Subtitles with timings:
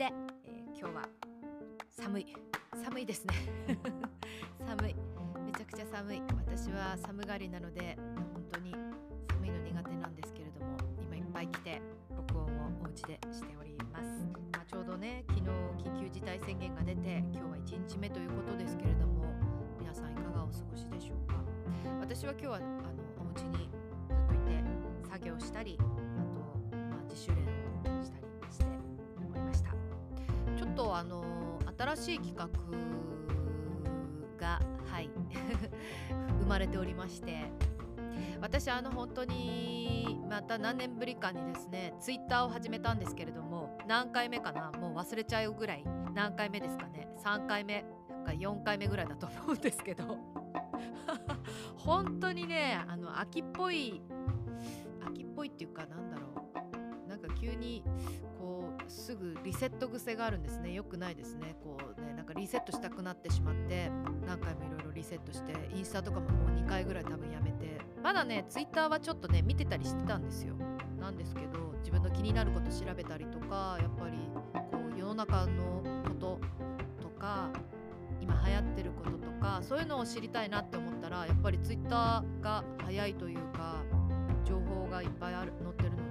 [0.00, 0.10] で、
[0.46, 1.02] えー、今日は
[1.90, 2.26] 寒い。
[2.82, 3.34] 寒いですね。
[4.66, 4.96] 寒い。
[5.44, 6.22] めちゃくちゃ寒い。
[6.38, 7.98] 私は寒がりなので
[8.34, 8.72] 本当に
[9.28, 11.82] 寒いの苦手なんですけれども今いっぱい来て
[12.16, 12.48] 録音を
[12.82, 14.24] お家でしております、
[14.54, 15.46] まあ、ちょうどね昨日
[15.84, 19.26] 緊急事態宣言が出て今日は1日目ということですけれども
[19.78, 21.34] 皆さんいかがお過ごしでしょうか。
[22.00, 22.66] 私は今日はあの
[23.18, 23.68] お家に
[24.08, 24.64] ずっといて
[25.10, 27.49] 作業したりあと、まあ、自主練
[30.80, 31.22] とあの
[31.78, 32.48] 新しい企画
[34.38, 35.10] がはい
[36.40, 37.52] 生まれておりまして
[38.40, 45.84] 私あの本当にまた何年ぶりかにですねツイッターを始めたんですけれども何回目かなもう忘れちゃうぐらい
[46.14, 47.82] 何回目ですかね3回目
[48.24, 50.16] か4回目ぐらいだと思うんですけど
[51.76, 54.00] 本当にねあの秋っぽい
[55.06, 56.50] 秋っぽいっていうかなんだろ
[57.04, 57.84] うなんか急に
[58.90, 60.72] すぐリセット癖があるんですね。
[60.72, 61.56] よくないですね。
[61.62, 63.90] こうねなんかリセットしたくなってしまって
[64.26, 67.80] 何回もいろいろリセットしてインスタとかももう2回ぐらい多分やめて。
[68.02, 70.54] まだねツイッターはちょっとね見てたりしてたんですよ。
[70.98, 74.18] なんですけど自分の気になること調べたりとかやっぱり
[74.70, 76.40] こう世の中のこと
[77.00, 77.50] とか
[78.20, 83.82] 今流行ってることとかそういうのを知りたいなって思ったらやっぱりツイッターが早いというか
[84.44, 86.02] 情報がいっぱいある載ってるので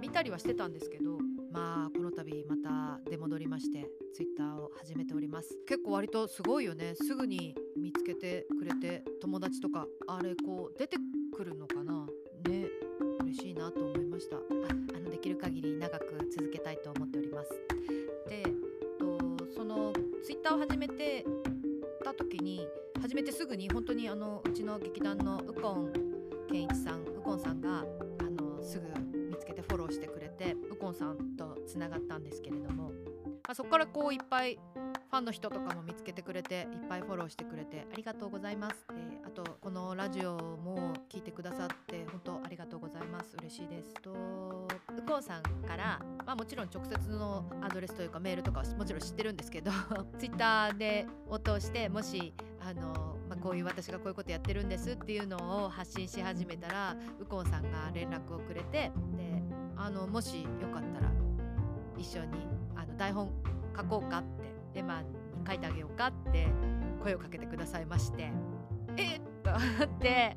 [0.00, 1.15] 見たりはしてたんですけど
[1.56, 5.56] まあこの度また出戻りましてツイッターを始めております。
[5.66, 6.94] 結構割とすごいよね。
[6.94, 10.98] すぐに見つけてくれて友達とかあれこう出て
[11.34, 12.06] くるのかな？
[12.46, 12.66] ね
[13.22, 14.36] 嬉しいなと思いました。
[14.36, 14.40] あ
[14.96, 17.50] あのできる限り長く続けたいと思っております。
[18.28, 18.42] で
[18.98, 19.18] と
[19.54, 21.24] そのツイッターを始めて
[22.04, 22.68] た時に
[23.00, 25.92] 始めてすぐに本当にあのうちの劇団の右近
[26.50, 27.84] 健一さん右近さんがあ
[28.24, 28.86] のすぐ
[29.30, 30.54] 見つけてフォローしてくれて
[30.86, 32.90] 右近さんとつながったんですけれども、ま
[33.48, 34.58] あ、そこからこういっぱい
[35.10, 43.36] ファンの人とかも見つけてくれていっぱいフォローしてくれてありがとうございます、えー、あとこのラジオも聞いてくださって本当ありがとうございます。
[43.38, 43.94] 嬉しいです。
[44.02, 49.70] と右近さんから、まあ、もちろん直接のアドレスというかメールとかはもちろん知ってるんですけど
[50.18, 59.45] ツイッターでを通してもしあの、まあ、こういう私がこういうことやってるんですっていうのを発信し始めたら右近さんが連絡をくれてで
[59.76, 61.10] あのもしよかったら
[61.96, 63.30] 一緒にあの台本
[63.76, 64.22] 書こうかっ
[64.72, 65.08] てエマに
[65.46, 66.48] 書いてあげようかって
[67.02, 68.32] 声をかけてくださいまして。
[68.96, 69.16] え？
[69.16, 70.36] っと思って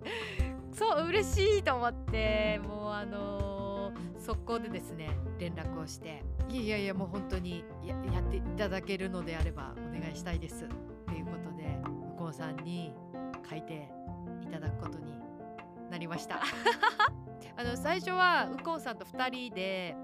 [0.71, 10.67] そう嬉しいと思ってもうあのー、速攻でですね連絡をしていやいやもう本当にややっていただけるのであればお願いしたいです。
[11.07, 12.93] ということで向こうさんに
[13.49, 13.89] 書いて
[14.41, 15.17] いただくことに
[15.89, 16.41] なりました。
[17.57, 19.95] あの最初は右近さんと2人で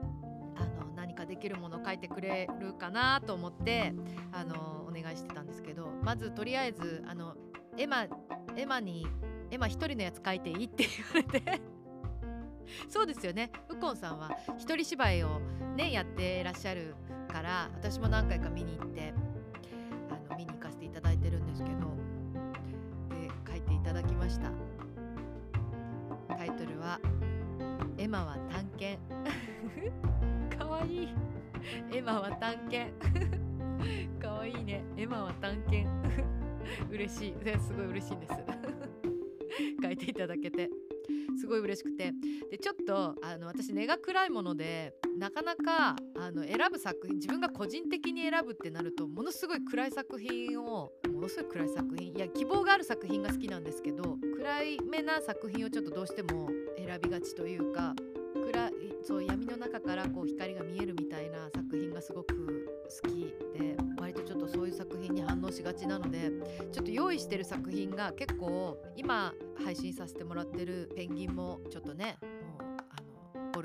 [0.55, 3.93] あの何かできるものを書いてくれるかなと思って
[4.31, 7.35] あのお願いしてたんですけどまずとりあえずあの
[7.77, 8.07] エマ
[8.55, 9.07] エマに
[9.51, 11.61] エマ一人のやつ書いていいって言われて。
[12.89, 13.51] そうですよね。
[13.69, 15.39] ウコンさんは一人芝居を
[15.75, 16.95] ねやってらっしゃる
[17.31, 19.13] から私も何回か見に行って
[20.09, 21.95] あの見に行かせていただいてるんですけど
[23.09, 24.51] で書いていただきました。
[26.35, 26.99] タイトルは
[28.05, 28.99] 「エマは探検」
[30.55, 31.09] かわいい。
[31.91, 32.93] エマは探検。
[34.21, 34.85] かわいいね。
[34.95, 35.87] エマは探検。
[36.91, 37.33] 嬉しい。
[37.57, 38.33] すごい嬉しいんです。
[39.81, 40.69] 書いていただけて。
[41.35, 42.13] すごい嬉しくて。
[42.51, 50.91] でちょっとあの私根が暗いものでなかなかあの選ぶ作品自分が個人的に選ぶってなるとものすごい暗い作品を
[51.25, 52.13] ものすごい暗い作品。
[52.15, 57.95] いや希望がある作品が好きなんですけど暗いめな作品をちょっとどうしても選びがちというか
[58.33, 58.71] 暗い
[59.03, 62.67] そう闇の中からこう光が見えるみたいな作品がすごく
[63.03, 66.31] 好きで割とちょっとそういう作品に反応しがちなので
[66.71, 72.17] ちょっと用意してる作品が結構今配信させてもらってるペンギンもちょっとね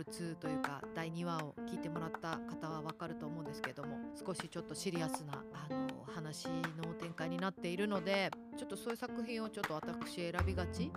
[0.00, 10.90] ル2というか第2話を聞いてもらった方はわかると思うんですけども少しちょっとシリアスなあの話の展開になっているのでちょっとそういう作品をちょっと私選びがち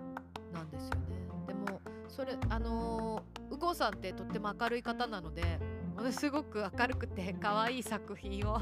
[0.54, 1.28] なんですよね。
[1.48, 5.60] でもそれあの右近さんってとっても明るい方なので
[5.96, 8.62] ものすごく明るくて可愛い作品を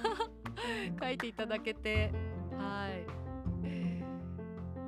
[1.00, 2.12] 書いていただけて
[2.58, 3.26] はい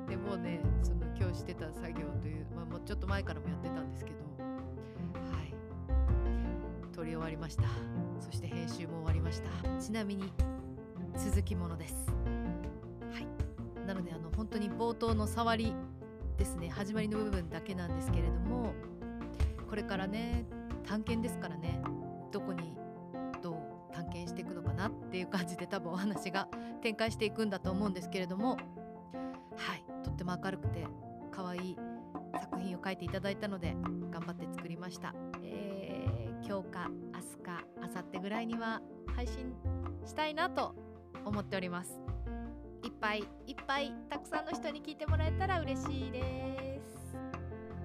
[0.09, 4.28] でもねその今日してた作業という、まあ、もうちょっと前からもやってたんですけど
[6.99, 7.63] 撮り終わりました。
[8.19, 9.81] そして編集も終わりました。
[9.81, 10.33] ちなみに
[11.15, 11.95] 続きものです。
[13.13, 13.87] はい。
[13.87, 15.73] なのであの本当に冒頭の触り
[16.37, 16.67] ですね。
[16.67, 18.73] 始まりの部分だけなんですけれども
[19.69, 20.43] これからね
[20.85, 21.81] 探検ですからね。
[22.33, 22.77] どこに
[23.41, 26.49] どう探検していう感じで多分お話が
[26.81, 28.57] 展開していくんだと思うんですけれども。
[29.55, 29.85] はい。
[30.03, 30.85] とっても明るくて
[31.31, 31.77] 可愛い
[32.41, 33.73] 作品を書いていただいたので
[34.11, 35.13] 頑張って作りました、
[35.43, 35.78] えー、
[36.45, 38.81] 今日か明日か明後日ぐらいには
[39.15, 39.53] 配信
[40.05, 40.75] したいなと
[41.25, 42.01] 思っております。
[42.83, 47.15] いっぱいいっぱいたくさんの人に聞いてもらえたら嬉しいです。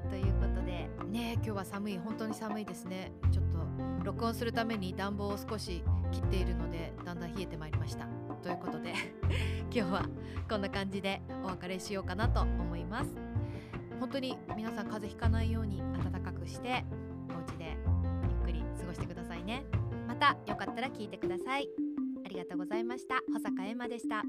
[0.09, 3.13] ということでね今日は寒い本当に寒いですね。
[3.33, 3.59] ちょっと
[4.05, 8.07] 録音するために暖房を少し切っているのでだんだん冷えてまいりました。
[8.43, 8.93] ということで
[9.73, 10.09] 今日は
[10.49, 13.15] こんな感じでお別れしようかなと思います。
[13.99, 16.85] 本当に皆さん風邪ひかないように暖かくして
[18.95, 19.65] ごしてくださいね。
[20.07, 21.69] またよかったら聞いてください。
[22.25, 23.17] ありがとうございました。
[23.33, 24.23] 保坂エマでした。